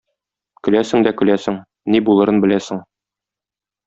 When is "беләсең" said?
2.47-2.81